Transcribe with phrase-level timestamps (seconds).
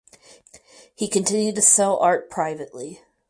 [0.95, 3.03] He continued to sell art privately.